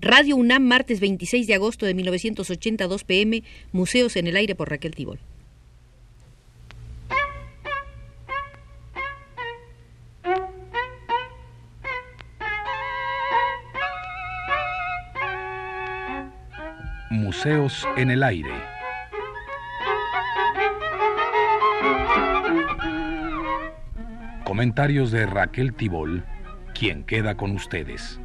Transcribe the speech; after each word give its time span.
Radio 0.00 0.36
UNAM, 0.36 0.62
martes 0.62 1.00
26 1.00 1.48
de 1.48 1.54
agosto 1.54 1.84
de 1.84 1.92
1982 1.92 3.02
pm, 3.02 3.42
Museos 3.72 4.14
en 4.14 4.28
el 4.28 4.36
Aire 4.36 4.54
por 4.54 4.70
Raquel 4.70 4.94
Tibol. 4.94 5.18
Museos 17.10 17.86
en 17.96 18.12
el 18.12 18.22
Aire. 18.22 18.54
Comentarios 24.44 25.10
de 25.10 25.26
Raquel 25.26 25.74
Tibol, 25.74 26.24
quien 26.72 27.02
queda 27.02 27.36
con 27.36 27.50
ustedes. 27.50 28.20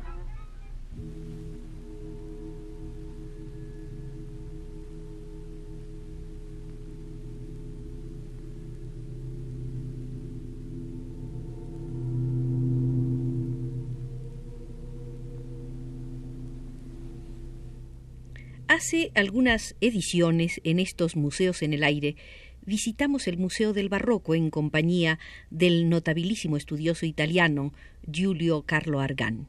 Hace 18.83 19.13
algunas 19.15 19.77
ediciones 19.79 20.59
en 20.65 20.77
estos 20.77 21.15
museos 21.15 21.61
en 21.61 21.71
el 21.71 21.85
aire 21.85 22.17
visitamos 22.65 23.29
el 23.29 23.37
Museo 23.37 23.71
del 23.71 23.87
Barroco 23.87 24.35
en 24.35 24.49
compañía 24.49 25.19
del 25.49 25.87
notabilísimo 25.87 26.57
estudioso 26.57 27.05
italiano 27.05 27.71
Giulio 28.11 28.63
Carlo 28.63 28.99
Argan. 28.99 29.47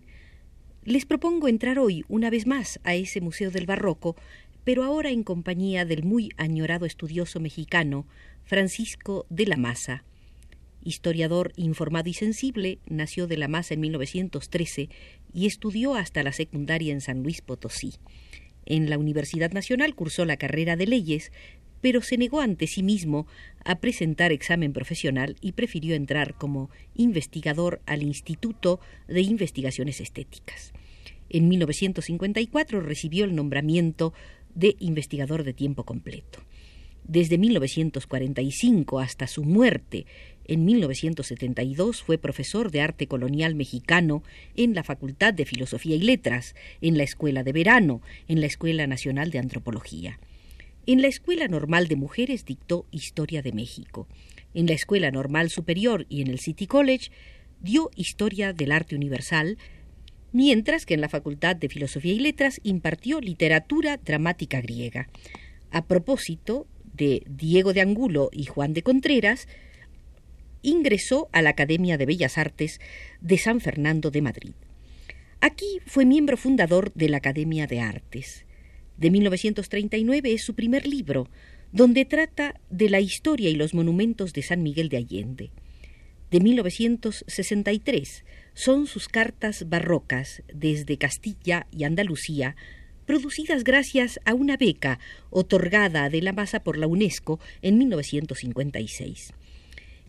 Les 0.84 1.04
propongo 1.04 1.48
entrar 1.48 1.80
hoy 1.80 2.04
una 2.06 2.30
vez 2.30 2.46
más 2.46 2.78
a 2.84 2.94
ese 2.94 3.20
Museo 3.20 3.50
del 3.50 3.66
Barroco, 3.66 4.14
pero 4.62 4.84
ahora 4.84 5.10
en 5.10 5.24
compañía 5.24 5.84
del 5.84 6.04
muy 6.04 6.28
añorado 6.36 6.86
estudioso 6.86 7.40
mexicano 7.40 8.06
Francisco 8.44 9.26
de 9.30 9.46
la 9.46 9.56
Maza. 9.56 10.04
Historiador 10.84 11.52
informado 11.56 12.08
y 12.08 12.14
sensible, 12.14 12.78
nació 12.86 13.26
de 13.26 13.38
la 13.38 13.48
Maza 13.48 13.74
en 13.74 13.80
1913 13.80 14.90
y 15.32 15.46
estudió 15.46 15.96
hasta 15.96 16.22
la 16.22 16.30
secundaria 16.30 16.92
en 16.92 17.00
San 17.00 17.24
Luis 17.24 17.40
Potosí. 17.40 17.94
En 18.66 18.90
la 18.90 18.98
Universidad 18.98 19.52
Nacional 19.52 19.94
cursó 19.94 20.24
la 20.24 20.36
carrera 20.36 20.76
de 20.76 20.86
leyes, 20.86 21.32
pero 21.80 22.00
se 22.00 22.16
negó 22.16 22.40
ante 22.40 22.66
sí 22.66 22.82
mismo 22.82 23.26
a 23.64 23.78
presentar 23.80 24.32
examen 24.32 24.72
profesional 24.72 25.36
y 25.40 25.52
prefirió 25.52 25.94
entrar 25.94 26.34
como 26.34 26.70
investigador 26.94 27.82
al 27.84 28.02
Instituto 28.02 28.80
de 29.06 29.20
Investigaciones 29.20 30.00
Estéticas. 30.00 30.72
En 31.28 31.48
1954 31.48 32.80
recibió 32.80 33.24
el 33.24 33.34
nombramiento 33.34 34.14
de 34.54 34.76
investigador 34.78 35.44
de 35.44 35.52
tiempo 35.52 35.84
completo. 35.84 36.40
Desde 37.06 37.36
1945 37.36 38.98
hasta 38.98 39.26
su 39.26 39.44
muerte 39.44 40.06
en 40.46 40.64
1972 40.64 42.02
fue 42.02 42.16
profesor 42.16 42.70
de 42.70 42.80
arte 42.80 43.06
colonial 43.06 43.54
mexicano 43.54 44.22
en 44.56 44.74
la 44.74 44.84
Facultad 44.84 45.34
de 45.34 45.44
Filosofía 45.44 45.96
y 45.96 46.00
Letras, 46.00 46.54
en 46.80 46.96
la 46.96 47.02
Escuela 47.02 47.42
de 47.42 47.52
Verano, 47.52 48.00
en 48.26 48.40
la 48.40 48.46
Escuela 48.46 48.86
Nacional 48.86 49.30
de 49.30 49.38
Antropología. 49.38 50.18
En 50.86 51.02
la 51.02 51.08
Escuela 51.08 51.46
Normal 51.46 51.88
de 51.88 51.96
Mujeres 51.96 52.46
dictó 52.46 52.86
Historia 52.90 53.42
de 53.42 53.52
México. 53.52 54.06
En 54.54 54.66
la 54.66 54.72
Escuela 54.72 55.10
Normal 55.10 55.50
Superior 55.50 56.06
y 56.08 56.22
en 56.22 56.28
el 56.28 56.38
City 56.40 56.66
College 56.66 57.10
dio 57.60 57.90
Historia 57.96 58.52
del 58.54 58.72
Arte 58.72 58.96
Universal, 58.96 59.58
mientras 60.32 60.84
que 60.86 60.94
en 60.94 61.00
la 61.02 61.08
Facultad 61.08 61.56
de 61.56 61.68
Filosofía 61.68 62.12
y 62.12 62.18
Letras 62.18 62.60
impartió 62.64 63.20
literatura 63.20 63.98
dramática 63.98 64.60
griega. 64.60 65.08
A 65.70 65.86
propósito 65.86 66.66
de 66.94 67.22
Diego 67.26 67.72
de 67.72 67.80
Angulo 67.80 68.30
y 68.32 68.44
Juan 68.44 68.72
de 68.72 68.82
Contreras, 68.82 69.48
ingresó 70.62 71.28
a 71.32 71.42
la 71.42 71.50
Academia 71.50 71.98
de 71.98 72.06
Bellas 72.06 72.38
Artes 72.38 72.80
de 73.20 73.38
San 73.38 73.60
Fernando 73.60 74.10
de 74.10 74.22
Madrid. 74.22 74.54
Aquí 75.40 75.80
fue 75.86 76.06
miembro 76.06 76.36
fundador 76.36 76.92
de 76.94 77.08
la 77.10 77.18
Academia 77.18 77.66
de 77.66 77.80
Artes. 77.80 78.46
De 78.96 79.10
1939 79.10 80.32
es 80.32 80.42
su 80.42 80.54
primer 80.54 80.86
libro, 80.86 81.28
donde 81.72 82.04
trata 82.04 82.60
de 82.70 82.88
la 82.88 83.00
historia 83.00 83.50
y 83.50 83.56
los 83.56 83.74
monumentos 83.74 84.32
de 84.32 84.42
San 84.42 84.62
Miguel 84.62 84.88
de 84.88 84.96
Allende. 84.96 85.50
De 86.30 86.40
1963 86.40 88.24
son 88.54 88.86
sus 88.86 89.08
cartas 89.08 89.68
barrocas 89.68 90.42
desde 90.52 90.96
Castilla 90.96 91.66
y 91.70 91.84
Andalucía, 91.84 92.56
producidas 93.06 93.64
gracias 93.64 94.20
a 94.24 94.34
una 94.34 94.56
beca 94.56 94.98
otorgada 95.30 96.08
de 96.10 96.22
la 96.22 96.32
masa 96.32 96.62
por 96.62 96.76
la 96.78 96.86
UNESCO 96.86 97.40
en 97.62 97.78
1956. 97.78 99.32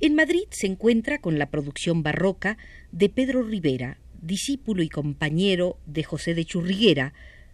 En 0.01 0.15
Madrid 0.15 0.45
se 0.49 0.67
encuentra 0.67 1.19
con 1.19 1.39
la 1.39 1.49
producción 1.49 2.03
barroca 2.03 2.57
de 2.91 3.09
Pedro 3.09 3.43
Rivera, 3.43 3.97
discípulo 4.21 4.83
y 4.83 4.89
compañero 4.89 5.77
de 5.85 6.03
José 6.03 6.33
de 6.33 6.45
Churriguera, 6.45 7.13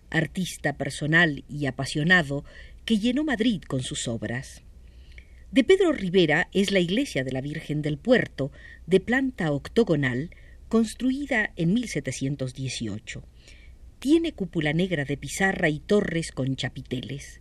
artista 0.10 0.74
personal 0.74 1.44
y 1.50 1.66
apasionado 1.66 2.44
que 2.86 2.98
llenó 2.98 3.24
Madrid 3.24 3.62
con 3.62 3.84
sus 3.84 4.08
obras. 4.08 4.64
De 5.52 5.64
Pedro 5.64 5.92
Rivera 5.92 6.48
es 6.54 6.72
la 6.72 6.80
iglesia 6.80 7.24
de 7.24 7.32
la 7.32 7.42
Virgen 7.42 7.82
del 7.82 7.98
Puerto, 7.98 8.52
de 8.88 9.00
planta 9.00 9.52
octogonal, 9.52 10.32
construida 10.70 11.52
en 11.58 11.74
1718. 11.74 13.24
Tiene 14.02 14.34
cúpula 14.34 14.74
negra 14.74 15.06
de 15.06 15.16
pizarra 15.16 15.70
y 15.70 15.80
torres 15.80 16.32
con 16.32 16.56
chapiteles. 16.56 17.40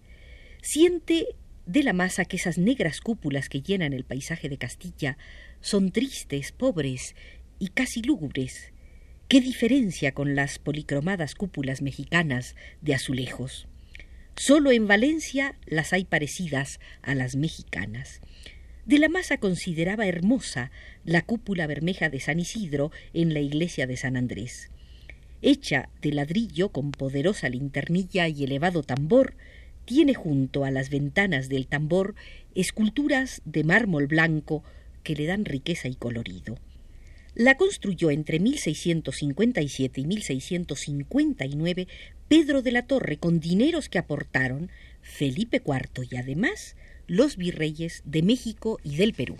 Siente 0.60 1.28
de 1.65 1.82
la 1.82 1.94
masa 1.94 2.26
que 2.26 2.37
esas 2.37 2.59
negras 2.59 3.00
cúpulas 3.00 3.48
que 3.48 3.62
llenan 3.62 3.94
el 3.94 4.04
paisaje 4.04 4.50
de 4.50 4.59
Castilla 4.59 5.16
son 5.62 5.91
tristes, 5.91 6.53
pobres 6.53 7.15
y 7.59 7.69
casi 7.69 8.03
lúgubres. 8.03 8.75
¿Qué 9.26 9.41
diferencia 9.41 10.12
con 10.12 10.34
las 10.34 10.59
policromadas 10.59 11.34
cúpulas 11.34 11.81
mexicanas 11.81 12.56
de 12.82 12.92
azulejos? 12.92 13.66
Solo 14.37 14.71
en 14.71 14.87
Valencia 14.87 15.56
las 15.65 15.94
hay 15.94 16.04
parecidas 16.04 16.78
a 17.00 17.15
las 17.15 17.37
mexicanas. 17.37 18.21
De 18.84 18.98
la 18.98 19.09
masa 19.09 19.38
consideraba 19.38 20.06
hermosa 20.06 20.71
la 21.06 21.22
cúpula 21.22 21.66
bermeja 21.66 22.10
de 22.10 22.21
San 22.21 22.38
Isidro 22.38 22.92
en 23.15 23.32
la 23.32 23.41
iglesia 23.41 23.87
de 23.87 23.97
San 23.97 24.19
Andrés. 24.19 24.71
Hecha 25.42 25.88
de 26.02 26.12
ladrillo 26.12 26.70
con 26.70 26.92
poderosa 26.92 27.48
linternilla 27.48 28.28
y 28.28 28.44
elevado 28.44 28.82
tambor, 28.82 29.34
tiene 29.84 30.14
junto 30.14 30.64
a 30.64 30.70
las 30.70 30.90
ventanas 30.90 31.48
del 31.48 31.66
tambor 31.66 32.14
esculturas 32.54 33.42
de 33.44 33.64
mármol 33.64 34.06
blanco 34.06 34.62
que 35.02 35.14
le 35.14 35.26
dan 35.26 35.44
riqueza 35.44 35.88
y 35.88 35.94
colorido. 35.94 36.58
La 37.34 37.56
construyó 37.56 38.10
entre 38.10 38.38
1657 38.38 40.00
y 40.00 40.06
1659 40.06 41.88
Pedro 42.28 42.62
de 42.62 42.72
la 42.72 42.86
Torre 42.86 43.16
con 43.16 43.40
dineros 43.40 43.88
que 43.88 43.98
aportaron 43.98 44.70
Felipe 45.00 45.62
IV 45.64 46.06
y 46.10 46.16
además 46.16 46.76
los 47.06 47.36
virreyes 47.36 48.02
de 48.04 48.22
México 48.22 48.78
y 48.84 48.96
del 48.96 49.14
Perú. 49.14 49.36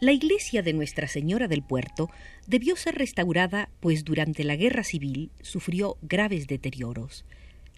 La 0.00 0.12
iglesia 0.12 0.62
de 0.62 0.72
Nuestra 0.74 1.08
Señora 1.08 1.48
del 1.48 1.62
Puerto 1.62 2.08
debió 2.46 2.76
ser 2.76 2.94
restaurada, 2.94 3.68
pues 3.80 4.04
durante 4.04 4.44
la 4.44 4.54
Guerra 4.54 4.84
Civil 4.84 5.32
sufrió 5.42 5.96
graves 6.02 6.46
deterioros. 6.46 7.24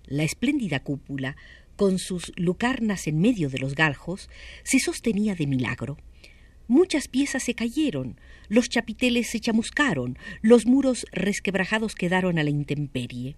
La 0.04 0.22
espléndida 0.22 0.80
cúpula, 0.80 1.36
con 1.76 1.98
sus 1.98 2.30
lucarnas 2.36 3.06
en 3.06 3.20
medio 3.22 3.48
de 3.48 3.58
los 3.58 3.74
galjos, 3.74 4.28
se 4.64 4.80
sostenía 4.80 5.34
de 5.34 5.46
milagro. 5.46 5.96
Muchas 6.68 7.08
piezas 7.08 7.42
se 7.42 7.54
cayeron, 7.54 8.20
los 8.48 8.68
chapiteles 8.68 9.30
se 9.30 9.40
chamuscaron, 9.40 10.18
los 10.42 10.66
muros 10.66 11.06
resquebrajados 11.12 11.94
quedaron 11.94 12.38
a 12.38 12.42
la 12.42 12.50
intemperie. 12.50 13.36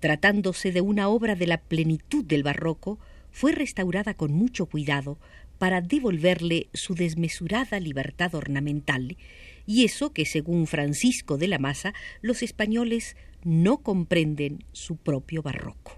Tratándose 0.00 0.70
de 0.70 0.82
una 0.82 1.08
obra 1.08 1.34
de 1.34 1.46
la 1.46 1.62
plenitud 1.62 2.26
del 2.26 2.42
barroco, 2.42 2.98
fue 3.30 3.52
restaurada 3.52 4.12
con 4.12 4.32
mucho 4.32 4.66
cuidado 4.66 5.18
para 5.62 5.80
devolverle 5.80 6.66
su 6.74 6.96
desmesurada 6.96 7.78
libertad 7.78 8.34
ornamental, 8.34 9.16
y 9.64 9.84
eso 9.84 10.12
que, 10.12 10.26
según 10.26 10.66
Francisco 10.66 11.38
de 11.38 11.46
la 11.46 11.60
Maza, 11.60 11.94
los 12.20 12.42
españoles 12.42 13.16
no 13.44 13.76
comprenden 13.76 14.64
su 14.72 14.96
propio 14.96 15.40
barroco. 15.40 15.96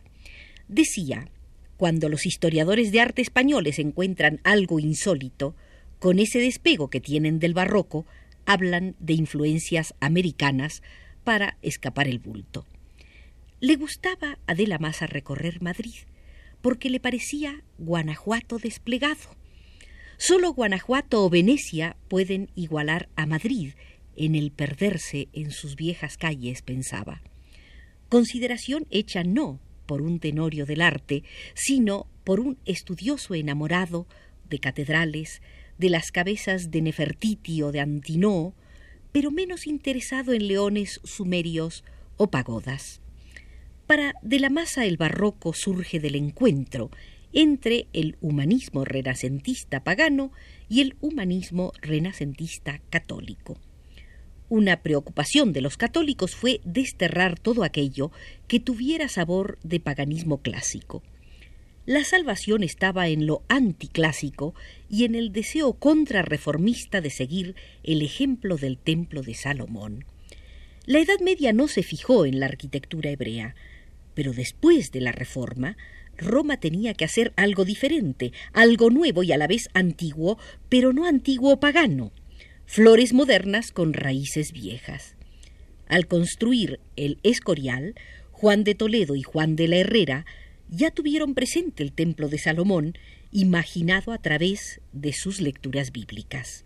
Decía, 0.69 1.31
cuando 1.78 2.11
los 2.11 2.26
historiadores 2.26 2.93
de 2.93 3.00
arte 3.00 3.22
españoles 3.22 3.78
encuentran 3.78 4.38
algo 4.44 4.81
insólito, 4.81 5.56
con 5.99 6.19
ese 6.19 6.40
despego 6.40 6.90
que 6.90 7.00
tienen 7.00 7.38
del 7.38 7.55
barroco, 7.55 8.05
hablan 8.44 8.96
de 8.99 9.14
influencias 9.14 9.94
americanas 9.99 10.82
para 11.25 11.56
escapar 11.62 12.06
el 12.06 12.19
bulto. 12.19 12.66
Le 13.61 13.76
gustaba 13.76 14.38
a 14.46 14.55
De 14.55 14.66
la 14.66 14.78
Maza 14.78 15.06
recorrer 15.06 15.62
Madrid, 15.62 15.94
porque 16.61 16.90
le 16.90 17.00
parecía 17.00 17.64
Guanajuato 17.78 18.58
desplegado. 18.58 19.43
Solo 20.16 20.52
Guanajuato 20.52 21.25
o 21.25 21.31
Venecia 21.31 21.96
pueden 22.08 22.50
igualar 22.55 23.08
a 23.16 23.26
Madrid 23.26 23.72
en 24.16 24.34
el 24.34 24.52
perderse 24.52 25.28
en 25.32 25.50
sus 25.50 25.76
viejas 25.76 26.16
calles, 26.16 26.62
pensaba. 26.62 27.22
Consideración 28.08 28.87
hecha 28.90 29.25
no 29.25 29.61
por 29.87 30.02
un 30.02 30.20
tenorio 30.20 30.66
del 30.66 30.81
arte, 30.81 31.25
sino 31.55 32.06
por 32.22 32.40
un 32.40 32.58
estudioso 32.64 33.34
enamorado 33.34 34.06
de 34.49 34.58
catedrales, 34.58 35.43
de 35.78 35.90
las 35.90 36.11
cabezas 36.12 36.70
de 36.70 36.82
Nefertiti 36.82 37.62
o 37.62 37.72
de 37.72 37.81
Antinoo, 37.81 38.55
pero 39.12 39.31
menos 39.31 39.66
interesado 39.66 40.32
en 40.32 40.46
leones 40.46 41.00
sumerios 41.05 41.84
o 42.16 42.31
pagodas. 42.31 43.00
Para 43.87 44.14
de 44.22 44.38
la 44.38 44.49
masa 44.49 44.87
el 44.87 44.96
barroco 44.96 45.52
surge 45.52 46.00
del 46.00 46.14
encuentro 46.14 46.90
entre 47.34 47.88
el 47.92 48.16
humanismo 48.20 48.84
renacentista 48.84 49.84
pagano 49.84 50.32
y 50.69 50.81
el 50.81 50.96
humanismo 51.00 51.72
renacentista 51.82 52.81
católico. 52.90 53.58
Una 54.48 54.82
preocupación 54.82 55.52
de 55.52 55.60
los 55.60 55.76
católicos 55.76 56.36
fue 56.36 56.60
desterrar 56.64 57.38
todo 57.38 57.64
aquello 57.64 58.12
que 58.46 58.60
tuviera 58.60 59.08
sabor 59.08 59.58
de 59.62 59.81
paganismo 59.81 60.42
clásico. 60.42 61.02
La 61.86 62.04
salvación 62.04 62.62
estaba 62.62 63.08
en 63.08 63.26
lo 63.26 63.42
anticlásico 63.48 64.54
y 64.88 65.04
en 65.04 65.14
el 65.14 65.32
deseo 65.32 65.75
contrarreformista 65.75 67.00
de 67.00 67.10
seguir 67.10 67.56
el 67.82 68.00
ejemplo 68.00 68.56
del 68.56 68.78
templo 68.78 69.22
de 69.22 69.34
Salomón. 69.34 70.04
La 70.87 71.00
Edad 71.00 71.20
Media 71.20 71.52
no 71.52 71.66
se 71.69 71.82
fijó 71.82 72.25
en 72.25 72.40
la 72.40 72.46
arquitectura 72.46 73.10
hebrea, 73.10 73.54
pero 74.14 74.32
después 74.32 74.92
de 74.92 75.00
la 75.00 75.12
Reforma, 75.12 75.76
Roma 76.19 76.58
tenía 76.58 76.94
que 76.94 77.05
hacer 77.05 77.32
algo 77.37 77.64
diferente, 77.64 78.32
algo 78.52 78.90
nuevo 78.90 79.22
y 79.22 79.32
a 79.32 79.37
la 79.37 79.46
vez 79.46 79.69
antiguo, 79.75 80.38
pero 80.69 80.93
no 80.93 81.06
antiguo 81.06 81.61
pagano, 81.61 82.12
flores 82.66 83.12
modernas 83.12 83.70
con 83.70 83.93
raíces 83.93 84.52
viejas. 84.52 85.16
Al 85.87 86.06
construir 86.06 86.81
el 86.96 87.19
Escorial, 87.22 87.94
Juan 88.32 88.64
de 88.64 88.75
Toledo 88.75 89.16
y 89.16 89.22
Juan 89.22 89.56
de 89.56 89.69
la 89.69 89.76
Herrera 89.76 90.26
ya 90.69 90.90
tuvieron 90.90 91.34
presente 91.34 91.82
el 91.82 91.93
templo 91.93 92.28
de 92.28 92.38
Salomón, 92.38 92.94
imaginado 93.31 94.12
a 94.12 94.19
través 94.19 94.81
de 94.93 95.12
sus 95.12 95.40
lecturas 95.40 95.93
bíblicas. 95.93 96.64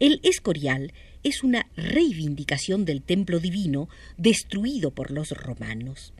El 0.00 0.20
Escorial 0.22 0.92
es 1.24 1.42
una 1.42 1.66
reivindicación 1.76 2.84
del 2.84 3.02
templo 3.02 3.40
divino 3.40 3.88
destruido 4.16 4.92
por 4.92 5.10
los 5.10 5.30
romanos. 5.30 6.14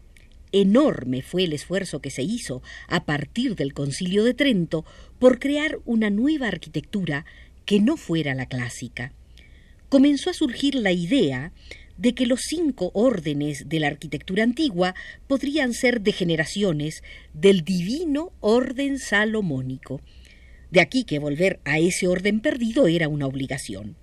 Enorme 0.52 1.22
fue 1.22 1.44
el 1.44 1.52
esfuerzo 1.52 2.00
que 2.00 2.10
se 2.10 2.22
hizo 2.22 2.62
a 2.86 3.04
partir 3.04 3.54
del 3.54 3.74
Concilio 3.74 4.24
de 4.24 4.34
Trento 4.34 4.84
por 5.18 5.38
crear 5.38 5.78
una 5.84 6.10
nueva 6.10 6.48
arquitectura 6.48 7.24
que 7.64 7.80
no 7.80 7.96
fuera 7.96 8.34
la 8.34 8.46
clásica. 8.46 9.12
Comenzó 9.88 10.30
a 10.30 10.34
surgir 10.34 10.74
la 10.74 10.92
idea 10.92 11.52
de 11.98 12.14
que 12.14 12.26
los 12.26 12.42
cinco 12.42 12.90
órdenes 12.94 13.68
de 13.68 13.80
la 13.80 13.88
arquitectura 13.88 14.44
antigua 14.44 14.94
podrían 15.26 15.74
ser 15.74 16.00
degeneraciones 16.00 17.02
del 17.34 17.64
divino 17.64 18.32
orden 18.40 18.98
salomónico. 18.98 20.00
De 20.70 20.80
aquí 20.80 21.04
que 21.04 21.18
volver 21.18 21.60
a 21.64 21.78
ese 21.78 22.06
orden 22.06 22.40
perdido 22.40 22.86
era 22.86 23.08
una 23.08 23.26
obligación. 23.26 23.96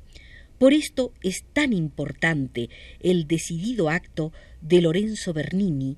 Por 0.60 0.74
esto 0.74 1.14
es 1.22 1.44
tan 1.54 1.74
importante 1.74 2.70
el 3.00 3.28
decidido 3.28 3.90
acto 3.90 4.32
de 4.62 4.82
Lorenzo 4.82 5.34
Bernini 5.34 5.98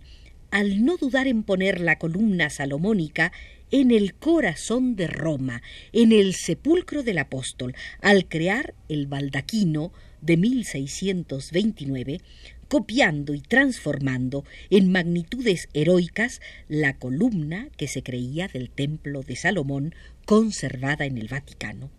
al 0.57 0.83
no 0.83 0.97
dudar 0.97 1.27
en 1.27 1.43
poner 1.43 1.79
la 1.79 1.99
columna 1.99 2.49
salomónica 2.49 3.31
en 3.69 3.91
el 3.91 4.15
corazón 4.15 4.95
de 4.95 5.05
Roma, 5.05 5.61
en 5.93 6.11
el 6.11 6.33
sepulcro 6.33 7.03
del 7.03 7.19
apóstol, 7.19 7.75
al 8.01 8.27
crear 8.27 8.73
el 8.89 9.05
baldaquino 9.05 9.93
de 10.19 10.35
1629, 10.37 12.21
copiando 12.69 13.35
y 13.35 13.41
transformando 13.41 14.45
en 14.71 14.91
magnitudes 14.91 15.69
heroicas 15.75 16.41
la 16.67 16.97
columna 16.97 17.69
que 17.77 17.87
se 17.87 18.01
creía 18.01 18.47
del 18.47 18.71
templo 18.71 19.21
de 19.21 19.35
Salomón 19.35 19.93
conservada 20.25 21.05
en 21.05 21.19
el 21.19 21.27
Vaticano. 21.27 21.91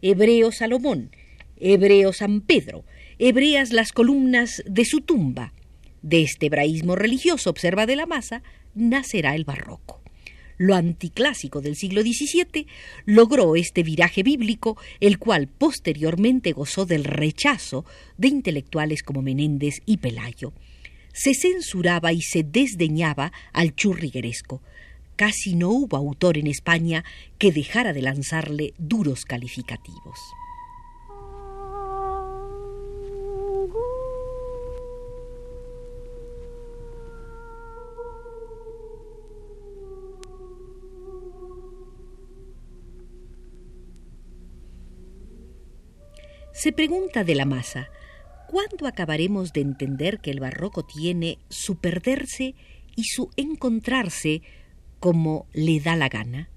Hebreo 0.00 0.50
Salomón, 0.50 1.10
hebreo 1.58 2.14
San 2.14 2.40
Pedro, 2.40 2.86
hebreas 3.18 3.74
las 3.74 3.92
columnas 3.92 4.62
de 4.66 4.86
su 4.86 5.02
tumba. 5.02 5.52
De 6.06 6.22
este 6.22 6.46
hebraísmo 6.46 6.94
religioso, 6.94 7.50
observa 7.50 7.84
de 7.84 7.96
la 7.96 8.06
masa, 8.06 8.44
nacerá 8.76 9.34
el 9.34 9.44
barroco 9.44 10.00
lo 10.58 10.74
anticlásico 10.74 11.60
del 11.60 11.76
siglo 11.76 12.00
XVII, 12.00 12.66
logró 13.04 13.56
este 13.56 13.82
viraje 13.82 14.22
bíblico, 14.22 14.78
el 15.00 15.18
cual 15.18 15.48
posteriormente 15.48 16.52
gozó 16.52 16.86
del 16.86 17.04
rechazo 17.04 17.84
de 18.16 18.28
intelectuales 18.28 19.02
como 19.02 19.20
Menéndez 19.20 19.80
y 19.84 19.98
Pelayo. 19.98 20.54
Se 21.12 21.34
censuraba 21.34 22.14
y 22.14 22.22
se 22.22 22.42
desdeñaba 22.42 23.32
al 23.52 23.74
churrigueresco. 23.74 24.62
Casi 25.16 25.56
no 25.56 25.68
hubo 25.68 25.98
autor 25.98 26.38
en 26.38 26.46
España 26.46 27.04
que 27.36 27.52
dejara 27.52 27.92
de 27.92 28.00
lanzarle 28.00 28.72
duros 28.78 29.26
calificativos. 29.26 30.18
Se 46.56 46.72
pregunta 46.72 47.22
de 47.22 47.34
la 47.34 47.44
masa, 47.44 47.90
¿cuándo 48.48 48.86
acabaremos 48.86 49.52
de 49.52 49.60
entender 49.60 50.20
que 50.20 50.30
el 50.30 50.40
barroco 50.40 50.86
tiene 50.86 51.36
su 51.50 51.76
perderse 51.76 52.54
y 52.96 53.04
su 53.04 53.28
encontrarse 53.36 54.40
como 54.98 55.46
le 55.52 55.80
da 55.80 55.96
la 55.96 56.08
gana? 56.08 56.48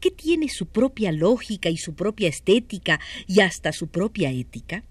¿Que 0.00 0.10
tiene 0.10 0.48
su 0.48 0.64
propia 0.64 1.12
lógica 1.12 1.68
y 1.68 1.76
su 1.76 1.94
propia 1.94 2.30
estética 2.30 2.98
y 3.26 3.40
hasta 3.40 3.72
su 3.72 3.88
propia 3.88 4.30
ética? 4.30 4.84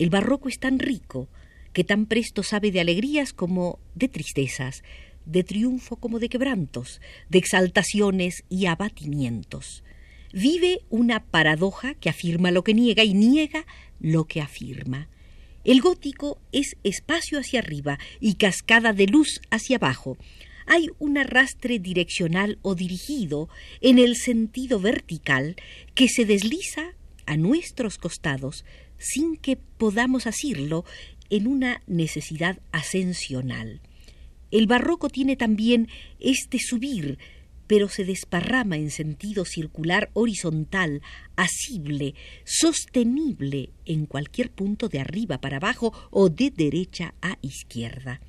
El 0.00 0.10
barroco 0.10 0.48
es 0.48 0.58
tan 0.58 0.80
rico 0.80 1.28
que 1.72 1.84
tan 1.84 2.06
presto 2.06 2.42
sabe 2.42 2.72
de 2.72 2.80
alegrías 2.80 3.32
como 3.32 3.78
de 3.94 4.08
tristezas, 4.08 4.82
de 5.24 5.44
triunfo 5.44 5.94
como 5.94 6.18
de 6.18 6.28
quebrantos, 6.28 7.00
de 7.28 7.38
exaltaciones 7.38 8.42
y 8.48 8.66
abatimientos 8.66 9.84
vive 10.32 10.80
una 10.90 11.24
paradoja 11.24 11.94
que 11.94 12.08
afirma 12.08 12.50
lo 12.50 12.64
que 12.64 12.74
niega 12.74 13.04
y 13.04 13.14
niega 13.14 13.64
lo 14.00 14.24
que 14.24 14.40
afirma. 14.40 15.08
El 15.64 15.80
gótico 15.80 16.40
es 16.52 16.76
espacio 16.82 17.38
hacia 17.38 17.60
arriba 17.60 17.98
y 18.20 18.34
cascada 18.34 18.92
de 18.92 19.06
luz 19.06 19.40
hacia 19.50 19.76
abajo. 19.76 20.16
Hay 20.66 20.88
un 20.98 21.18
arrastre 21.18 21.78
direccional 21.78 22.58
o 22.62 22.74
dirigido 22.74 23.48
en 23.80 23.98
el 23.98 24.16
sentido 24.16 24.80
vertical 24.80 25.56
que 25.94 26.08
se 26.08 26.24
desliza 26.24 26.92
a 27.26 27.36
nuestros 27.36 27.98
costados 27.98 28.64
sin 28.98 29.36
que 29.36 29.56
podamos 29.56 30.26
asirlo 30.26 30.84
en 31.30 31.46
una 31.46 31.82
necesidad 31.86 32.60
ascensional. 32.72 33.80
El 34.50 34.66
barroco 34.66 35.10
tiene 35.10 35.36
también 35.36 35.88
este 36.20 36.58
subir 36.58 37.18
pero 37.68 37.88
se 37.88 38.04
desparrama 38.04 38.76
en 38.76 38.90
sentido 38.90 39.44
circular 39.44 40.10
horizontal, 40.14 41.02
asible, 41.36 42.14
sostenible 42.44 43.70
en 43.84 44.06
cualquier 44.06 44.50
punto 44.50 44.88
de 44.88 44.98
arriba 44.98 45.38
para 45.40 45.58
abajo 45.58 45.92
o 46.10 46.30
de 46.30 46.50
derecha 46.50 47.14
a 47.22 47.38
izquierda. 47.42 48.20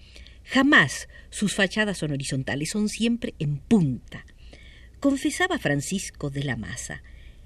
Jamás 0.43 1.07
sus 1.31 1.55
fachadas 1.55 1.97
son 1.97 2.11
horizontales, 2.11 2.69
son 2.69 2.89
siempre 2.89 3.33
en 3.39 3.57
punta. 3.57 4.25
Confesaba 4.99 5.57
Francisco 5.57 6.29
de 6.29 6.43
la 6.43 6.57
Maza, 6.57 7.01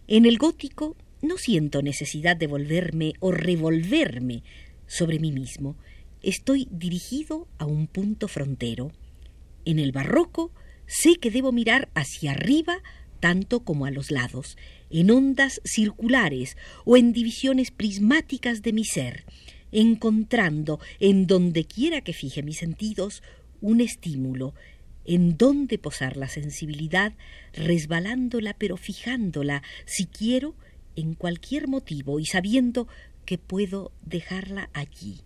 en 0.07 0.25
el 0.25 0.38
gótico 0.38 0.97
no 1.21 1.38
siento 1.38 1.81
necesidad 1.81 2.35
de 2.35 2.47
volverme 2.47 3.13
o 3.19 3.31
revolverme 3.31 4.43
sobre 4.88 5.19
mí 5.19 5.31
mismo. 5.31 5.77
Estoy 6.21 6.67
dirigido 6.71 7.47
a 7.59 7.65
un 7.65 7.88
punto 7.88 8.27
frontero. 8.27 8.91
En 9.63 9.79
el 9.79 9.93
barroco 9.93 10.51
Sé 10.88 11.16
que 11.16 11.32
debo 11.32 11.52
mirar 11.52 11.90
hacia 11.94 12.32
arriba 12.32 12.82
tanto 13.24 13.62
como 13.63 13.86
a 13.86 13.92
los 13.92 14.12
lados, 14.12 14.58
en 14.90 15.10
ondas 15.10 15.62
circulares 15.63 16.58
o 16.84 16.98
en 16.98 17.13
divisiones 17.13 17.72
prismáticas 17.72 18.62
de 18.62 18.74
mi 18.74 18.84
ser, 18.84 19.24
encontrando 19.72 20.82
en 21.00 21.25
donde 21.25 21.63
quiera 21.63 22.02
que 22.02 22.12
fije 22.12 22.44
mis 22.44 22.58
sentidos 22.58 23.24
un 23.62 23.80
estímulo, 23.80 24.54
en 25.06 25.38
donde 25.38 25.78
posar 25.78 26.18
la 26.18 26.28
sensibilidad, 26.28 27.13
resbalándola 27.54 28.56
pero 28.58 28.75
fijándola, 28.75 29.63
si 29.86 30.06
quiero, 30.06 30.54
en 30.98 31.13
cualquier 31.13 31.70
motivo 31.70 32.20
y 32.20 32.25
sabiendo 32.25 32.90
que 33.25 33.38
puedo 33.38 33.94
dejarla 34.02 34.70
allí. 34.74 35.22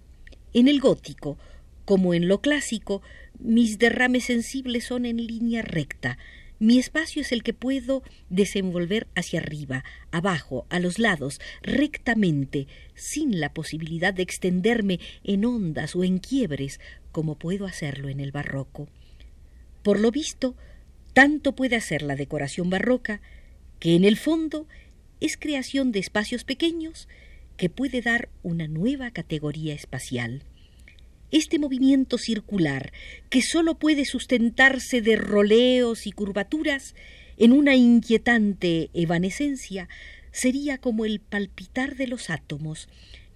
En 0.54 0.68
el 0.68 0.80
gótico, 0.80 1.40
Como 1.84 2.14
en 2.14 2.28
lo 2.28 2.42
clásico, 2.42 3.02
mis 3.40 3.78
derrames 3.78 4.26
sensibles 4.26 4.86
son 4.86 5.06
en 5.06 5.18
línea 5.18 5.62
recta, 5.62 6.18
mi 6.60 6.80
espacio 6.80 7.22
es 7.22 7.32
el 7.32 7.44
que 7.44 7.54
puedo 7.54 8.02
desenvolver 8.30 9.08
hacia 9.14 9.40
arriba, 9.40 9.84
abajo, 10.10 10.66
a 10.70 10.80
los 10.80 10.98
lados, 10.98 11.40
rectamente, 11.62 12.68
sin 12.96 13.40
la 13.40 13.54
posibilidad 13.54 14.12
de 14.12 14.24
extenderme 14.24 15.00
en 15.24 15.46
ondas 15.46 15.96
o 15.96 16.04
en 16.04 16.18
quiebres, 16.18 16.80
como 17.12 17.38
puedo 17.38 17.68
hacerlo 17.68 18.10
en 18.10 18.20
el 18.20 18.32
barroco. 18.32 18.88
Por 19.84 20.00
lo 20.00 20.10
visto, 20.10 20.56
tanto 21.14 21.54
puede 21.56 21.76
hacer 21.76 22.02
la 22.02 22.16
decoración 22.16 22.72
barroca, 22.72 23.22
que 23.80 23.96
en 23.96 24.04
el 24.04 24.18
fondo 24.18 24.68
es 25.20 25.38
creación 25.38 25.92
de 25.92 26.00
espacios 26.00 26.44
pequeños 26.44 27.08
que 27.56 27.70
puede 27.70 28.02
dar 28.02 28.30
una 28.42 28.68
nueva 28.68 29.12
categoría 29.12 29.76
espacial. 29.76 30.42
Este 31.32 31.60
movimiento 31.60 32.18
circular, 32.18 32.94
que 33.30 33.42
sólo 33.42 33.76
puede 33.76 34.06
sustentarse 34.06 35.02
de 35.02 35.18
roleos 35.18 36.08
y 36.08 36.12
curvaturas, 36.12 36.96
en 37.38 37.52
una 37.52 37.76
inquietante 37.76 38.90
evanescencia, 38.94 39.90
sería 40.32 40.78
como 40.78 41.06
el 41.06 41.20
palpitar 41.20 41.96
de 41.96 42.08
los 42.08 42.30
átomos, 42.30 42.88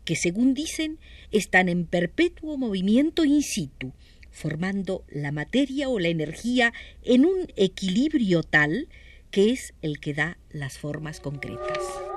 que 0.06 0.16
según 0.16 0.54
dicen 0.54 1.00
están 1.32 1.70
en 1.70 1.86
perpetuo 1.86 2.58
movimiento 2.58 3.26
in 3.26 3.42
situ, 3.42 3.94
formando 4.32 5.04
la 5.10 5.32
materia 5.32 5.90
o 5.90 6.00
la 6.00 6.08
energía 6.08 6.74
en 7.04 7.26
un 7.26 7.48
equilibrio 7.56 8.44
tal 8.44 8.88
que 9.32 9.52
es 9.52 9.74
el 9.82 10.00
que 10.00 10.14
da 10.14 10.38
las 10.52 10.78
formas 10.78 11.20
concretas. 11.20 12.11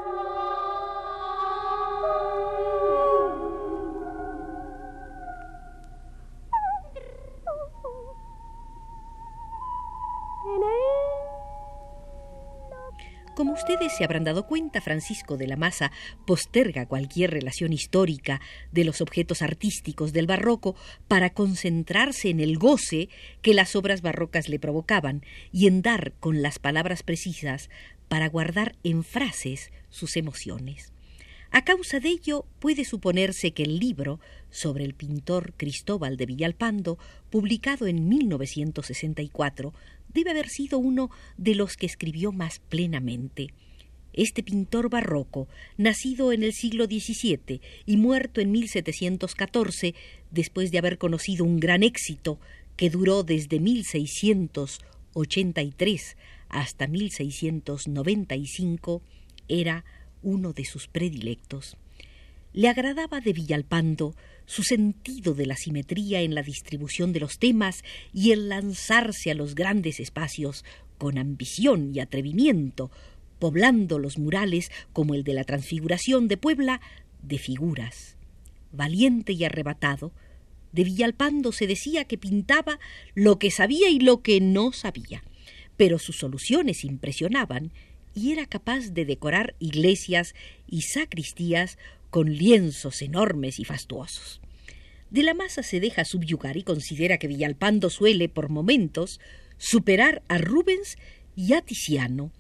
Ustedes 13.75 13.97
se 13.97 14.04
habrán 14.04 14.23
dado 14.23 14.47
cuenta, 14.47 14.81
Francisco 14.81 15.37
de 15.37 15.49
la 15.49 15.57
Maza 15.57 15.90
posterga 16.26 16.87
cualquier 16.87 17.33
relación 17.33 17.73
histórica 17.73 18.40
de 18.71 18.85
los 18.85 19.00
objetos 19.00 19.43
artísticos 19.43 20.12
del 20.12 20.28
barroco 20.28 20.76
para 21.09 21.31
concentrarse 21.31 22.28
en 22.31 22.38
el 22.38 22.57
goce 22.57 23.09
que 23.43 23.52
las 23.52 23.75
obras 23.75 24.00
barrocas 24.00 24.49
le 24.49 24.61
provocaban 24.61 25.25
y 25.50 25.66
en 25.66 25.83
dar 25.83 26.12
con 26.21 26.40
las 26.40 26.61
palabras 26.61 27.02
precisas 27.02 27.69
para 28.07 28.28
guardar 28.28 28.76
en 28.85 29.02
frases 29.02 29.73
sus 29.90 30.16
emociones. 30.16 30.93
A 31.50 31.64
causa 31.64 31.99
de 31.99 32.11
ello, 32.11 32.47
puede 32.61 32.85
suponerse 32.85 33.52
que 33.52 33.64
el 33.64 33.81
libro 33.81 34.21
sobre 34.50 34.85
el 34.85 34.95
pintor 34.95 35.52
Cristóbal 35.57 36.16
de 36.16 36.26
Villalpando, 36.26 36.97
publicado 37.28 37.88
en 37.88 38.09
1964, 38.09 39.75
debe 40.14 40.31
haber 40.31 40.49
sido 40.49 40.78
uno 40.78 41.11
de 41.37 41.57
los 41.57 41.76
que 41.76 41.87
escribió 41.87 42.31
más 42.31 42.61
plenamente. 42.61 43.49
Este 44.14 44.42
pintor 44.42 44.88
barroco, 44.88 45.47
nacido 45.76 46.33
en 46.33 46.42
el 46.44 46.52
siglo 46.52 46.87
XVII 46.87 47.61
y 47.85 47.97
muerto 47.97 48.40
en 48.40 48.52
1714, 48.52 49.97
después 50.30 50.71
de 50.71 50.78
haber 50.78 50.99
conocido 50.99 51.44
un 51.44 51.59
gran 51.59 51.83
éxito 51.83 52.38
que 52.76 52.90
duró 52.90 53.25
desde 53.25 53.59
1683 53.59 56.16
hasta 56.49 56.87
1695, 56.87 59.02
era 59.49 59.85
uno 60.23 60.52
de 60.52 60.64
sus 60.64 60.87
predilectos. 60.87 61.76
Le 62.52 62.68
agradaba 62.68 63.21
de 63.21 63.33
Villalpando 63.33 64.14
su 64.47 64.62
sentido 64.62 65.35
de 65.35 65.47
la 65.47 65.56
simetría 65.56 66.21
en 66.21 66.37
la 66.37 66.42
distribución 66.42 67.12
de 67.12 67.18
los 67.18 67.38
temas 67.38 67.83
y 68.12 68.30
el 68.30 68.49
lanzarse 68.49 69.33
a 69.33 69.35
los 69.35 69.56
grandes 69.56 69.99
espacios 69.99 70.64
con 70.97 71.18
ambición 71.18 71.90
y 71.92 71.99
atrevimiento, 71.99 72.92
poblando 73.38 73.99
los 73.99 74.19
murales 74.19 74.71
como 74.93 75.14
el 75.14 75.25
de 75.25 75.35
la 75.35 75.45
Transfiguración 75.45 76.29
de 76.29 76.37
Puebla 76.37 76.81
de 77.23 77.38
figuras. 77.38 78.17
Valiente 78.73 79.33
y 79.33 79.45
arrebatado, 79.45 80.12
de 80.73 80.85
Villalpando 80.85 81.53
se 81.53 81.67
decía 81.67 82.05
que 82.05 82.19
pintaba 82.19 82.81
lo 83.14 83.38
que 83.38 83.50
sabía 83.50 83.91
y 83.91 84.00
lo 84.00 84.23
que 84.23 84.41
no 84.41 84.73
sabía, 84.73 85.23
pero 85.76 85.99
sus 85.99 86.19
soluciones 86.19 86.85
impresionaban 86.85 87.73
y 88.14 88.33
era 88.33 88.47
capaz 88.47 88.91
de 88.91 89.05
decorar 89.05 89.55
iglesias 89.59 90.35
y 90.67 90.83
sacristías 90.83 91.79
con 92.11 92.33
lienzos 92.33 93.03
enormes 93.03 93.59
y 93.59 93.64
fastuosos. 93.64 94.41
De 95.11 95.23
la 95.23 95.35
masa 95.35 95.62
se 95.62 95.79
deja 95.79 96.05
subyugar 96.05 96.57
y 96.57 96.64
considera 96.64 97.19
que 97.19 97.29
Villalpando 97.29 97.91
suele, 97.91 98.29
por 98.29 98.49
momentos, 98.49 99.21
superar 99.59 100.23
a 100.29 100.38
Rubens 100.38 100.97
y 101.37 101.53
a 101.53 101.62
Tiziano, 101.62 102.33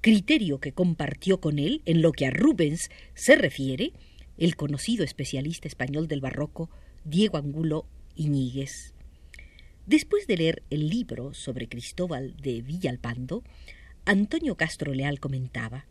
criterio 0.00 0.60
que 0.60 0.72
compartió 0.72 1.40
con 1.40 1.58
él 1.58 1.82
en 1.84 2.02
lo 2.02 2.12
que 2.12 2.26
a 2.26 2.30
Rubens 2.30 2.90
se 3.14 3.36
refiere 3.36 3.92
el 4.38 4.56
conocido 4.56 5.04
especialista 5.04 5.68
español 5.68 6.08
del 6.08 6.20
barroco 6.20 6.70
Diego 7.04 7.36
Angulo 7.36 7.86
Iñiguez. 8.16 8.94
Después 9.86 10.26
de 10.26 10.36
leer 10.36 10.62
el 10.70 10.88
libro 10.88 11.34
sobre 11.34 11.68
Cristóbal 11.68 12.36
de 12.36 12.62
Villalpando, 12.62 13.42
Antonio 14.04 14.56
Castro 14.56 14.94
Leal 14.94 15.20
comentaba 15.20 15.86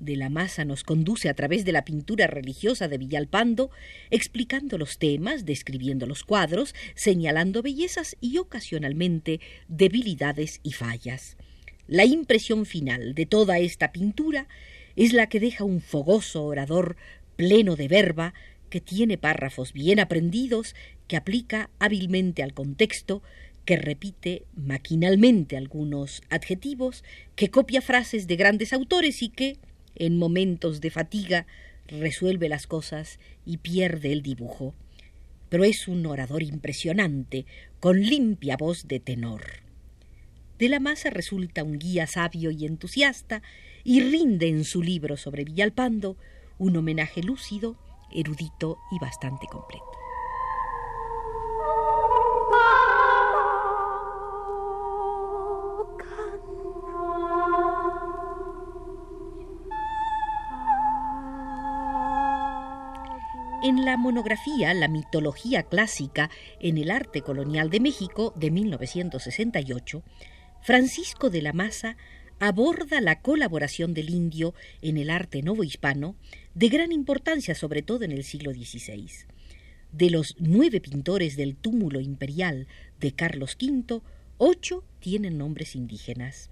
de 0.00 0.16
la 0.16 0.28
masa 0.28 0.64
nos 0.64 0.84
conduce 0.84 1.28
a 1.28 1.34
través 1.34 1.64
de 1.64 1.72
la 1.72 1.84
pintura 1.84 2.26
religiosa 2.26 2.88
de 2.88 2.98
Villalpando, 2.98 3.70
explicando 4.10 4.78
los 4.78 4.98
temas, 4.98 5.44
describiendo 5.44 6.06
los 6.06 6.24
cuadros, 6.24 6.74
señalando 6.94 7.62
bellezas 7.62 8.16
y 8.20 8.38
ocasionalmente 8.38 9.40
debilidades 9.68 10.60
y 10.62 10.72
fallas. 10.72 11.36
La 11.88 12.04
impresión 12.04 12.66
final 12.66 13.14
de 13.14 13.26
toda 13.26 13.58
esta 13.60 13.92
pintura 13.92 14.48
es 14.96 15.12
la 15.12 15.28
que 15.28 15.38
deja 15.38 15.62
un 15.62 15.80
fogoso 15.80 16.44
orador 16.44 16.96
pleno 17.36 17.76
de 17.76 17.86
verba, 17.86 18.34
que 18.70 18.80
tiene 18.80 19.18
párrafos 19.18 19.72
bien 19.72 20.00
aprendidos, 20.00 20.74
que 21.06 21.16
aplica 21.16 21.70
hábilmente 21.78 22.42
al 22.42 22.54
contexto, 22.54 23.22
que 23.64 23.76
repite 23.76 24.42
maquinalmente 24.56 25.56
algunos 25.56 26.22
adjetivos, 26.28 27.04
que 27.36 27.50
copia 27.50 27.80
frases 27.80 28.26
de 28.26 28.34
grandes 28.34 28.72
autores 28.72 29.22
y 29.22 29.28
que, 29.28 29.56
en 29.94 30.18
momentos 30.18 30.80
de 30.80 30.90
fatiga, 30.90 31.46
resuelve 31.86 32.48
las 32.48 32.66
cosas 32.66 33.20
y 33.44 33.58
pierde 33.58 34.12
el 34.12 34.22
dibujo. 34.22 34.74
Pero 35.48 35.62
es 35.62 35.86
un 35.86 36.04
orador 36.06 36.42
impresionante, 36.42 37.46
con 37.78 38.02
limpia 38.02 38.56
voz 38.56 38.88
de 38.88 38.98
tenor. 38.98 39.65
De 40.58 40.68
la 40.68 40.80
masa 40.80 41.10
resulta 41.10 41.62
un 41.62 41.78
guía 41.78 42.06
sabio 42.06 42.50
y 42.50 42.64
entusiasta, 42.64 43.42
y 43.84 44.00
rinde 44.00 44.48
en 44.48 44.64
su 44.64 44.82
libro 44.82 45.16
sobre 45.16 45.44
Villalpando 45.44 46.16
un 46.58 46.76
homenaje 46.76 47.22
lúcido, 47.22 47.76
erudito 48.10 48.78
y 48.90 48.98
bastante 48.98 49.46
completo. 49.46 49.84
En 63.62 63.84
la 63.84 63.96
monografía 63.96 64.72
La 64.74 64.86
mitología 64.86 65.64
clásica 65.64 66.30
en 66.60 66.78
el 66.78 66.90
arte 66.90 67.22
colonial 67.22 67.68
de 67.68 67.80
México 67.80 68.32
de 68.36 68.50
1968, 68.50 70.02
Francisco 70.62 71.30
de 71.30 71.42
la 71.42 71.52
Maza 71.52 71.96
aborda 72.38 73.00
la 73.00 73.20
colaboración 73.20 73.94
del 73.94 74.10
indio 74.10 74.54
en 74.82 74.98
el 74.98 75.10
arte 75.10 75.42
novohispano 75.42 76.16
de 76.54 76.68
gran 76.68 76.92
importancia, 76.92 77.54
sobre 77.54 77.82
todo 77.82 78.04
en 78.04 78.12
el 78.12 78.24
siglo 78.24 78.52
XVI. 78.52 79.08
De 79.92 80.10
los 80.10 80.36
nueve 80.38 80.80
pintores 80.80 81.36
del 81.36 81.56
túmulo 81.56 82.00
imperial 82.00 82.66
de 83.00 83.12
Carlos 83.12 83.56
V, 83.60 84.02
ocho 84.38 84.84
tienen 85.00 85.38
nombres 85.38 85.74
indígenas. 85.74 86.50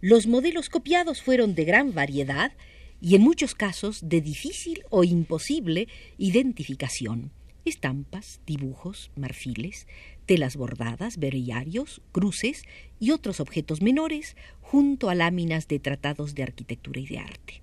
Los 0.00 0.26
modelos 0.26 0.68
copiados 0.68 1.22
fueron 1.22 1.54
de 1.54 1.64
gran 1.64 1.92
variedad 1.92 2.52
y 3.00 3.16
en 3.16 3.22
muchos 3.22 3.54
casos 3.54 4.08
de 4.08 4.20
difícil 4.20 4.82
o 4.90 5.02
imposible 5.02 5.88
identificación. 6.18 7.32
Estampas, 7.68 8.40
dibujos, 8.46 9.10
marfiles, 9.16 9.86
telas 10.26 10.56
bordadas, 10.56 11.18
berillarios, 11.18 12.02
cruces 12.12 12.64
y 12.98 13.10
otros 13.10 13.40
objetos 13.40 13.82
menores, 13.82 14.36
junto 14.60 15.10
a 15.10 15.14
láminas 15.14 15.68
de 15.68 15.78
tratados 15.78 16.34
de 16.34 16.42
arquitectura 16.42 17.00
y 17.00 17.06
de 17.06 17.18
arte. 17.18 17.62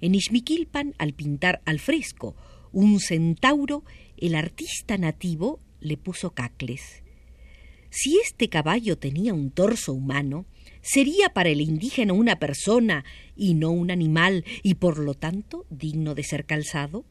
En 0.00 0.14
Ixmiquilpan, 0.14 0.94
al 0.98 1.14
pintar 1.14 1.62
al 1.64 1.80
fresco 1.80 2.34
un 2.72 3.00
centauro, 3.00 3.84
el 4.18 4.34
artista 4.34 4.98
nativo 4.98 5.60
le 5.80 5.96
puso 5.96 6.32
cacles. 6.32 7.02
Si 7.90 8.18
este 8.18 8.48
caballo 8.48 8.98
tenía 8.98 9.32
un 9.32 9.50
torso 9.50 9.94
humano, 9.94 10.44
sería 10.82 11.30
para 11.30 11.48
el 11.48 11.62
indígena 11.62 12.12
una 12.12 12.38
persona 12.38 13.04
y 13.34 13.54
no 13.54 13.70
un 13.70 13.90
animal 13.90 14.44
y 14.62 14.74
por 14.74 14.98
lo 14.98 15.14
tanto 15.14 15.64
digno 15.70 16.14
de 16.14 16.22
ser 16.22 16.44
calzado? 16.44 17.04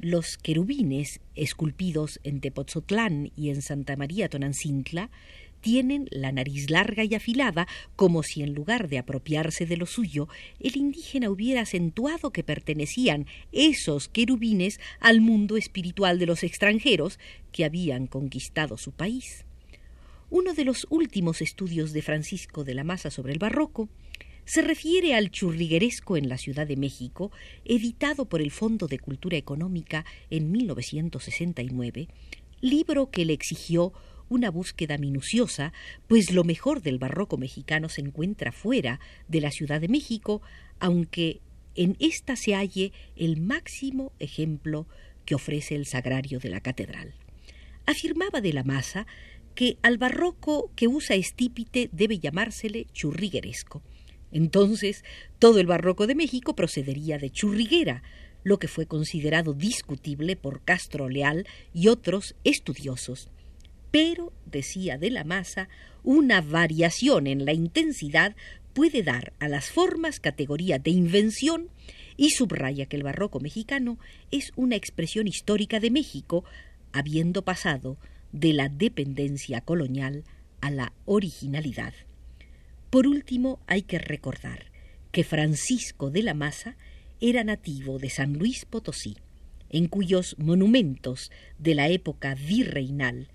Los 0.00 0.38
querubines, 0.38 1.18
esculpidos 1.34 2.20
en 2.22 2.40
Tepoztlán 2.40 3.32
y 3.34 3.50
en 3.50 3.62
Santa 3.62 3.96
María 3.96 4.28
Tonancintla, 4.28 5.10
tienen 5.60 6.06
la 6.12 6.30
nariz 6.30 6.70
larga 6.70 7.02
y 7.02 7.16
afilada, 7.16 7.66
como 7.96 8.22
si 8.22 8.42
en 8.42 8.54
lugar 8.54 8.88
de 8.88 8.98
apropiarse 8.98 9.66
de 9.66 9.76
lo 9.76 9.86
suyo, 9.86 10.28
el 10.60 10.76
indígena 10.76 11.30
hubiera 11.30 11.62
acentuado 11.62 12.30
que 12.30 12.44
pertenecían 12.44 13.26
esos 13.50 14.06
querubines 14.06 14.78
al 15.00 15.20
mundo 15.20 15.56
espiritual 15.56 16.20
de 16.20 16.26
los 16.26 16.44
extranjeros 16.44 17.18
que 17.50 17.64
habían 17.64 18.06
conquistado 18.06 18.76
su 18.76 18.92
país. 18.92 19.46
Uno 20.30 20.54
de 20.54 20.64
los 20.64 20.86
últimos 20.90 21.42
estudios 21.42 21.92
de 21.92 22.02
Francisco 22.02 22.62
de 22.62 22.74
la 22.74 22.84
Maza 22.84 23.10
sobre 23.10 23.32
el 23.32 23.40
barroco 23.40 23.88
se 24.48 24.62
refiere 24.62 25.14
al 25.14 25.30
churrigueresco 25.30 26.16
en 26.16 26.30
la 26.30 26.38
Ciudad 26.38 26.66
de 26.66 26.78
México, 26.78 27.30
editado 27.66 28.24
por 28.24 28.40
el 28.40 28.50
Fondo 28.50 28.86
de 28.86 28.98
Cultura 28.98 29.36
Económica 29.36 30.06
en 30.30 30.50
1969, 30.50 32.08
libro 32.62 33.10
que 33.10 33.26
le 33.26 33.34
exigió 33.34 33.92
una 34.30 34.50
búsqueda 34.50 34.96
minuciosa, 34.96 35.74
pues 36.06 36.32
lo 36.32 36.44
mejor 36.44 36.80
del 36.80 36.98
barroco 36.98 37.36
mexicano 37.36 37.90
se 37.90 38.00
encuentra 38.00 38.50
fuera 38.50 39.00
de 39.28 39.42
la 39.42 39.50
Ciudad 39.50 39.82
de 39.82 39.88
México, 39.88 40.40
aunque 40.80 41.42
en 41.74 41.98
ésta 42.00 42.34
se 42.34 42.54
halle 42.54 42.92
el 43.16 43.42
máximo 43.42 44.12
ejemplo 44.18 44.86
que 45.26 45.34
ofrece 45.34 45.74
el 45.74 45.84
sagrario 45.84 46.38
de 46.38 46.48
la 46.48 46.60
catedral. 46.60 47.12
Afirmaba 47.84 48.40
de 48.40 48.54
la 48.54 48.64
masa 48.64 49.06
que 49.54 49.76
al 49.82 49.98
barroco 49.98 50.70
que 50.74 50.88
usa 50.88 51.16
estípite 51.16 51.90
debe 51.92 52.18
llamársele 52.18 52.86
churrigueresco. 52.94 53.82
Entonces, 54.32 55.04
todo 55.38 55.58
el 55.58 55.66
barroco 55.66 56.06
de 56.06 56.14
México 56.14 56.54
procedería 56.54 57.18
de 57.18 57.30
churriguera, 57.30 58.02
lo 58.44 58.58
que 58.58 58.68
fue 58.68 58.86
considerado 58.86 59.52
discutible 59.52 60.36
por 60.36 60.62
Castro 60.62 61.08
Leal 61.08 61.46
y 61.74 61.88
otros 61.88 62.34
estudiosos 62.44 63.30
pero, 63.90 64.32
decía 64.46 64.98
de 64.98 65.10
la 65.10 65.24
masa, 65.24 65.68
una 66.04 66.40
variación 66.40 67.26
en 67.26 67.44
la 67.44 67.52
intensidad 67.52 68.36
puede 68.74 69.02
dar 69.02 69.32
a 69.38 69.48
las 69.48 69.70
formas 69.70 70.20
categoría 70.20 70.78
de 70.78 70.90
invención 70.90 71.68
y 72.16 72.30
subraya 72.30 72.86
que 72.86 72.96
el 72.96 73.02
barroco 73.02 73.40
mexicano 73.40 73.98
es 74.30 74.52
una 74.56 74.76
expresión 74.76 75.26
histórica 75.26 75.80
de 75.80 75.90
México, 75.90 76.44
habiendo 76.92 77.42
pasado 77.42 77.96
de 78.32 78.52
la 78.52 78.68
dependencia 78.68 79.60
colonial 79.62 80.24
a 80.60 80.70
la 80.70 80.92
originalidad. 81.06 81.94
Por 82.90 83.06
último, 83.06 83.60
hay 83.66 83.82
que 83.82 83.98
recordar 83.98 84.66
que 85.12 85.24
Francisco 85.24 86.10
de 86.10 86.22
la 86.22 86.34
Maza 86.34 86.76
era 87.20 87.44
nativo 87.44 87.98
de 87.98 88.10
San 88.10 88.34
Luis 88.34 88.64
Potosí, 88.64 89.16
en 89.70 89.88
cuyos 89.88 90.36
monumentos 90.38 91.30
de 91.58 91.74
la 91.74 91.88
época 91.88 92.34
virreinal 92.34 93.28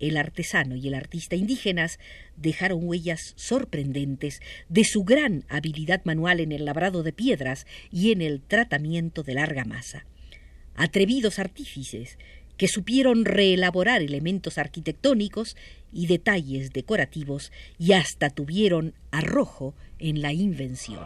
el 0.00 0.16
artesano 0.16 0.76
y 0.76 0.88
el 0.88 0.94
artista 0.94 1.36
indígenas 1.36 1.98
dejaron 2.36 2.80
huellas 2.82 3.34
sorprendentes 3.36 4.40
de 4.68 4.84
su 4.84 5.04
gran 5.04 5.44
habilidad 5.48 6.00
manual 6.04 6.40
en 6.40 6.52
el 6.52 6.64
labrado 6.64 7.02
de 7.02 7.12
piedras 7.12 7.66
y 7.92 8.10
en 8.10 8.22
el 8.22 8.40
tratamiento 8.40 9.22
de 9.22 9.34
larga 9.34 9.64
masa. 9.64 10.06
Atrevidos 10.74 11.38
artífices 11.38 12.16
que 12.60 12.68
supieron 12.68 13.24
reelaborar 13.24 14.02
elementos 14.02 14.58
arquitectónicos 14.58 15.56
y 15.94 16.08
detalles 16.08 16.74
decorativos 16.74 17.52
y 17.78 17.94
hasta 17.94 18.28
tuvieron 18.28 18.92
arrojo 19.10 19.72
en 19.98 20.20
la 20.20 20.34
invención. 20.34 21.02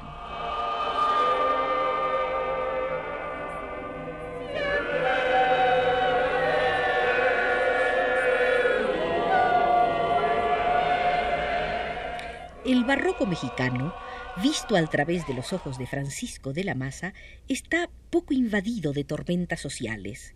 El 12.64 12.82
barroco 12.82 13.26
mexicano, 13.26 13.94
visto 14.42 14.74
a 14.74 14.84
través 14.88 15.24
de 15.28 15.34
los 15.34 15.52
ojos 15.52 15.78
de 15.78 15.86
Francisco 15.86 16.52
de 16.52 16.64
la 16.64 16.74
Maza, 16.74 17.14
está 17.46 17.88
poco 18.10 18.34
invadido 18.34 18.92
de 18.92 19.04
tormentas 19.04 19.60
sociales. 19.60 20.34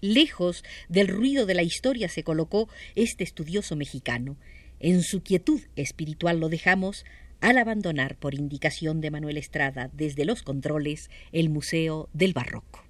Lejos 0.00 0.64
del 0.88 1.08
ruido 1.08 1.46
de 1.46 1.54
la 1.54 1.62
historia 1.62 2.08
se 2.08 2.22
colocó 2.22 2.68
este 2.94 3.24
estudioso 3.24 3.76
mexicano. 3.76 4.36
En 4.80 5.02
su 5.02 5.22
quietud 5.22 5.60
espiritual 5.76 6.38
lo 6.38 6.48
dejamos 6.48 7.04
al 7.40 7.58
abandonar 7.58 8.16
por 8.16 8.34
indicación 8.34 9.00
de 9.00 9.10
Manuel 9.10 9.36
Estrada 9.36 9.90
desde 9.92 10.24
los 10.24 10.42
controles 10.42 11.10
el 11.32 11.48
Museo 11.48 12.08
del 12.12 12.32
Barroco. 12.32 12.84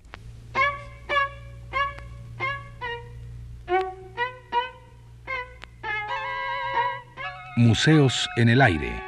Museos 7.56 8.28
en 8.36 8.50
el 8.50 8.62
aire. 8.62 9.07